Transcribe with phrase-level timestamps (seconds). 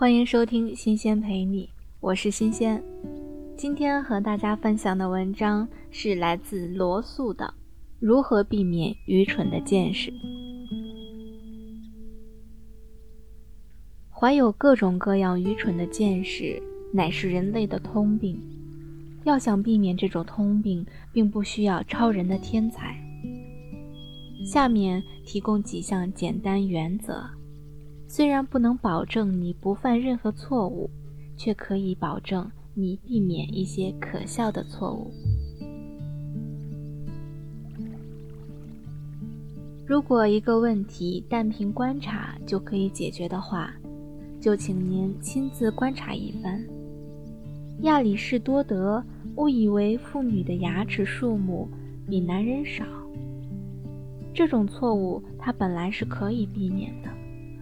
[0.00, 2.80] 欢迎收听新鲜陪你，我是新鲜。
[3.56, 7.44] 今天和大家分享的文章是来自罗素的
[7.98, 10.12] 《如何避免愚蠢的见识》。
[14.08, 16.62] 怀有各种各样愚蠢的见识，
[16.92, 18.40] 乃是人类的通病。
[19.24, 22.96] 要想避免这种通病，并不需要超人的天才。
[24.46, 27.28] 下面提供几项简单原则。
[28.10, 30.88] 虽然不能保证你不犯任何错误，
[31.36, 35.12] 却可以保证你避免一些可笑的错误。
[39.86, 43.74] 如果一个问题单凭观察就可以解决的话，
[44.40, 46.64] 就请您亲自观察一番。
[47.82, 49.04] 亚里士多德
[49.36, 51.68] 误以为妇女的牙齿数目
[52.08, 52.84] 比男人少，
[54.32, 57.17] 这种错误他本来是可以避免的。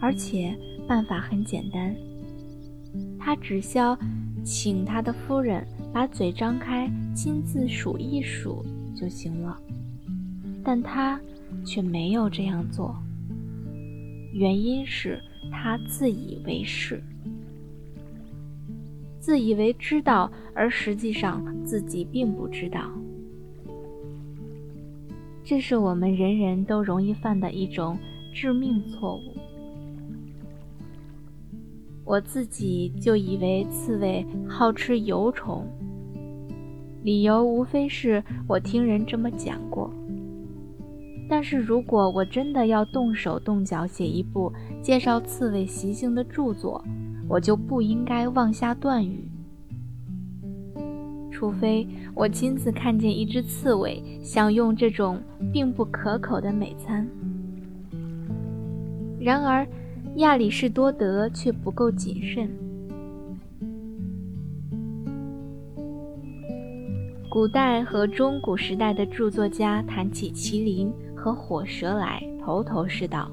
[0.00, 1.94] 而且办法很简单，
[3.18, 3.78] 他只需
[4.44, 9.58] 请他的夫人把嘴张开，亲自数一数就行了。
[10.64, 11.20] 但他
[11.64, 12.96] 却没有这样做，
[14.32, 17.02] 原因是他自以为是，
[19.18, 22.90] 自以为知道，而实际上自己并不知道。
[25.42, 27.98] 这是我们人人都容易犯的一种
[28.34, 29.47] 致命错误。
[32.08, 35.66] 我自己就以为刺猬好吃油虫，
[37.02, 39.92] 理由无非是我听人这么讲过。
[41.28, 44.50] 但是如果我真的要动手动脚写一部
[44.80, 46.82] 介绍刺猬习性的著作，
[47.28, 49.28] 我就不应该妄下断语，
[51.30, 55.20] 除非我亲自看见一只刺猬享用这种
[55.52, 57.06] 并不可口的美餐。
[59.20, 59.68] 然而。
[60.18, 62.50] 亚里士多德却不够谨慎。
[67.30, 73.30] 古代和中古时代的著作家谈起麒麟和火蛇来，头头是道，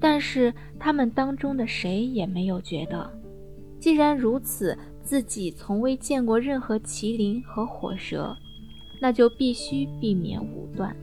[0.00, 3.08] 但是他们当中的谁也没有觉得，
[3.78, 8.36] 既然如此，自己从未见过任何麒麟和火蛇，
[9.00, 10.96] 那就必须避免武断。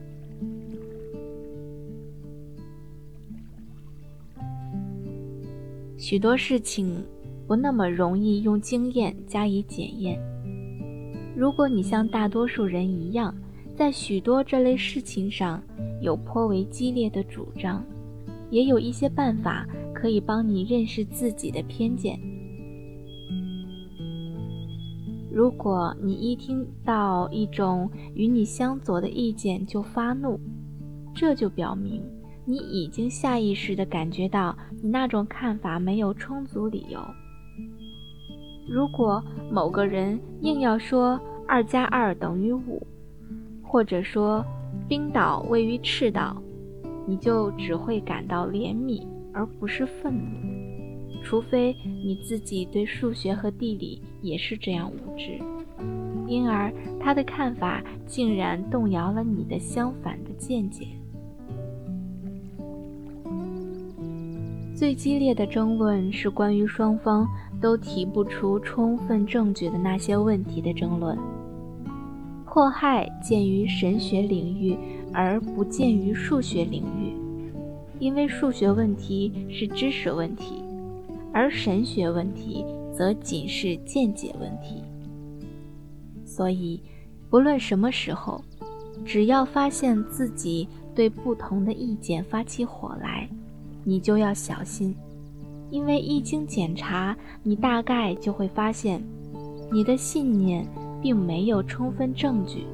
[6.06, 7.02] 许多事情
[7.48, 10.20] 不那么容易用经验加以检验。
[11.34, 13.34] 如果你像大多数人一样，
[13.74, 15.64] 在许多这类事情上
[16.02, 17.82] 有颇为激烈的主张，
[18.50, 22.20] 也有一些办法可以帮你认识自己的偏见。
[25.32, 30.38] 如果你一听到一种与你相左的意见就发怒，
[31.16, 32.04] 这就表明。
[32.46, 37.00] 你已经下意识地感觉到，你那种看法没有充足理由。
[38.70, 42.86] 如果某个人硬要说二加二等于五，
[43.62, 44.44] 或者说
[44.88, 46.42] 冰岛位于赤道，
[47.06, 51.24] 你就只会感到怜悯，而不是愤怒。
[51.24, 51.74] 除非
[52.04, 55.40] 你自己对数学和地理也是这样无知，
[56.28, 60.88] 因而他的看法竟然动摇了你的相反的见解。
[64.84, 67.26] 最激烈的争论是关于双方
[67.62, 71.18] 都提不出充分证据的那些问题的争论。
[72.46, 74.78] 迫害见于神学领域，
[75.14, 77.14] 而不见于数学领域，
[77.98, 80.62] 因为数学问题是知识问题，
[81.32, 84.84] 而神学问题则仅是见解问题。
[86.26, 86.84] 所以，
[87.30, 88.44] 不论什么时候，
[89.06, 93.30] 只要发现自己对不同的意见发起火来，
[93.84, 94.96] 你就要小心，
[95.70, 99.04] 因为一经检查，你大概就会发现，
[99.72, 100.66] 你的信念
[101.02, 102.66] 并没有充分证据。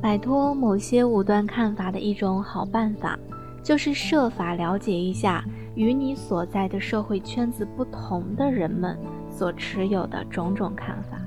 [0.00, 3.18] 摆脱某些武断看法的一种好办法，
[3.62, 8.98] 就是设法了解一下与你所在的社会圈子不同的人们
[9.28, 11.19] 所持有的种种看法。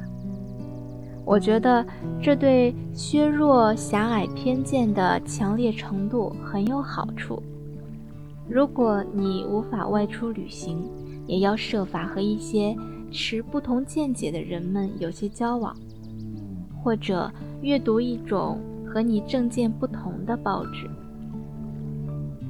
[1.25, 1.85] 我觉得
[2.21, 7.41] 这对削弱狭隘偏见的强烈程度很有好处。
[8.49, 10.83] 如果你无法外出旅行，
[11.25, 12.75] 也要设法和一些
[13.09, 15.73] 持不同见解的人们有些交往，
[16.83, 17.31] 或者
[17.61, 20.89] 阅读一种和你政见不同的报纸。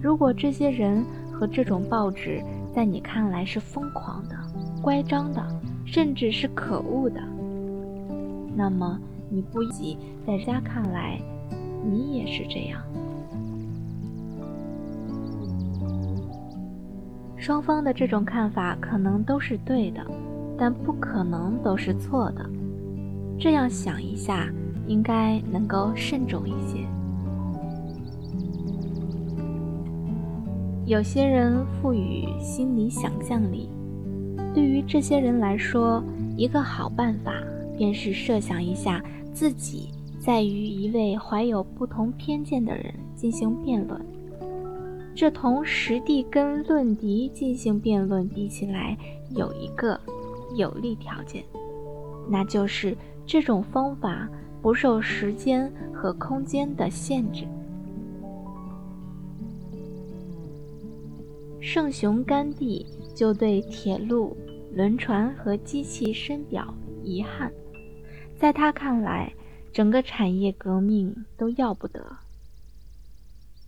[0.01, 2.43] 如果这些人和这种报纸
[2.73, 4.35] 在你看来是疯狂的、
[4.81, 5.45] 乖张的，
[5.85, 7.21] 甚至是可恶的。
[8.55, 11.19] 那么，你不急，在家看来，
[11.83, 12.81] 你也是这样。
[17.37, 20.05] 双方的这种看法可能都是对的，
[20.57, 22.49] 但不可能都是错的。
[23.37, 24.47] 这样想一下，
[24.87, 26.79] 应该能够慎重一些。
[30.85, 33.69] 有些人赋予心理想象力，
[34.53, 36.03] 对于这些人来说，
[36.37, 37.33] 一个好办法
[37.77, 39.03] 便是设想一下
[39.33, 39.89] 自己
[40.19, 43.99] 在与一位怀有不同偏见的人进行辩论。
[45.15, 48.97] 这同实地跟论敌进行辩论比起来，
[49.35, 49.99] 有一个
[50.55, 51.43] 有利条件，
[52.29, 54.27] 那就是这种方法
[54.61, 57.45] 不受时间和空间的限制。
[61.59, 62.85] 圣雄甘地
[63.15, 64.35] 就对铁路、
[64.73, 66.73] 轮船和机器深表
[67.03, 67.51] 遗憾，
[68.43, 69.31] 在他看来，
[69.71, 72.17] 整个产业革命都要不得。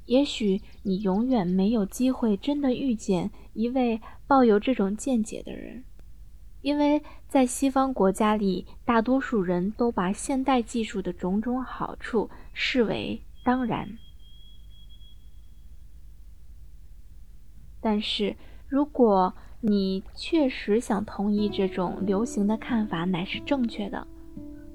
[0.06, 5.86] 也许你永远没有机会真的遇见一位抱有这种见解的人，
[6.62, 13.98] 因为在西方国家里，大多数人都把现代技术的种种好处视为当然。
[17.80, 18.36] 但是，
[18.68, 24.06] 如果你确实想同意这种流行的看法乃是正确的，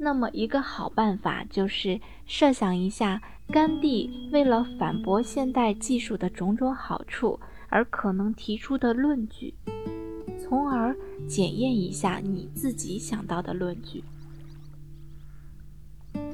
[0.02, 7.38] 那么，一个好办法就是设想一下，甘地为了反驳现代技术的种种好处
[7.69, 9.52] 而可能提出的论据，
[10.38, 10.97] 从而
[11.29, 14.02] 检验一下你自己想到的论据。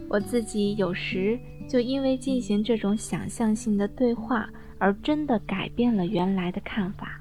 [0.09, 1.37] 我自己有时
[1.69, 4.49] 就因为进行这种想象性的对话，
[4.79, 7.21] 而真的改变了原来的看法。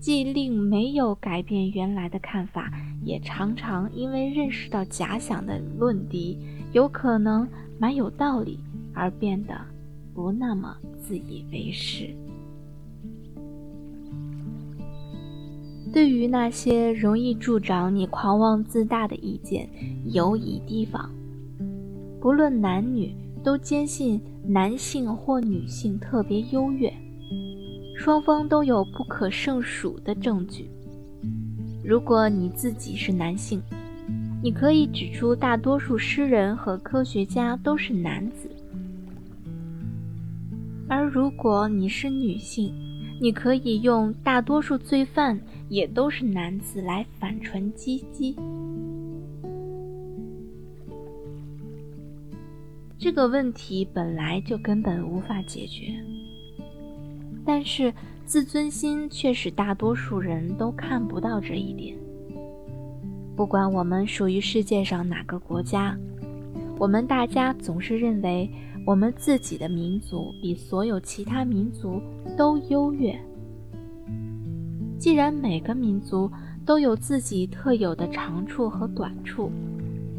[0.00, 2.72] 既令没有改变原来的看法，
[3.04, 6.38] 也常常因为认识到假想的论敌
[6.72, 7.46] 有可能
[7.78, 8.58] 蛮有道理，
[8.94, 9.54] 而变得
[10.14, 12.08] 不那么自以为是。
[15.92, 19.68] 对于那些容易助长你狂妄自大的意见，
[20.06, 21.10] 尤以提防。
[22.20, 26.90] 不论男女，都坚信男性或女性特别优越。
[28.02, 30.70] 双方都有不可胜数的证据。
[31.84, 33.60] 如果你自己是男性，
[34.42, 38.48] 你可以指出大多数诗人和科学家都是男子；
[40.88, 42.72] 而如果你是女性，
[43.20, 45.38] 你可以用大多数罪犯
[45.68, 48.34] 也都是男子来反唇击击。
[52.98, 55.92] 这个问题本来就根本无法解决。
[57.44, 57.92] 但是
[58.24, 61.96] 自尊心却使大多数人都看不到这一点。
[63.36, 65.96] 不管我们属于世界上哪个国家，
[66.78, 68.50] 我们大家总是认为
[68.86, 72.00] 我们自己的民族比所有其他民族
[72.36, 73.18] 都优越。
[74.98, 76.30] 既然每个民族
[76.66, 79.50] 都有自己特有的长处和短处，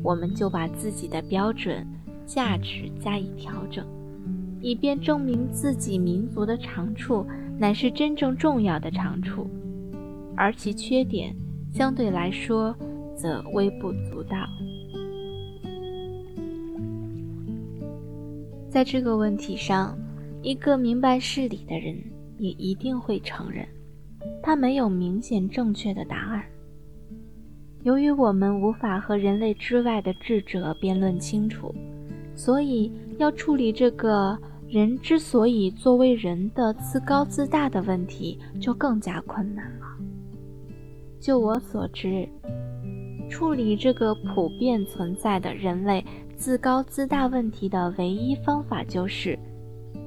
[0.04, 1.86] 我们就把自己的标准、
[2.26, 3.86] 价值加以调整。
[4.62, 7.26] 以便证明自己民族的长处
[7.58, 9.50] 乃是真正重要的长处，
[10.36, 11.36] 而其缺点
[11.72, 12.76] 相对来说
[13.16, 14.38] 则微不足道。
[18.70, 19.98] 在这个问题上，
[20.44, 21.98] 一个明白事理的人
[22.38, 23.68] 也一定会承认，
[24.44, 26.44] 他没有明显正确的答案。
[27.82, 31.74] 由于我们无法和人类之外的智者辩论清楚，
[32.36, 34.38] 所以要处理这个。
[34.72, 39.86] 人之所以作为人的自高自大的问题，就更加困难了。
[41.20, 42.26] 就我所知，
[43.30, 46.06] 处理这个普遍存在的人类
[46.38, 49.38] 自高自大问题的唯一方法，就是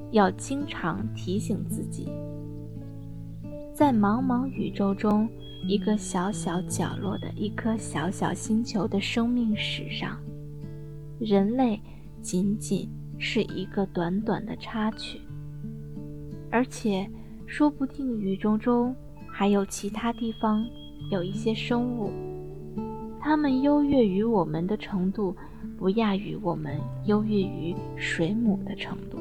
[0.09, 2.07] 要经常提醒自己，
[3.71, 5.29] 在茫茫宇宙中，
[5.67, 10.17] 一个小小角落的一颗小小星球的生命史上，
[11.19, 11.79] 人类
[12.23, 12.89] 仅仅。
[13.17, 15.19] 是一个短短的插曲，
[16.51, 17.09] 而且
[17.45, 18.95] 说不定宇宙中
[19.27, 20.65] 还有其他地方
[21.11, 22.11] 有一些生物，
[23.19, 25.35] 它们优越于我们的程度，
[25.77, 29.17] 不亚于我们优越于水母的程度。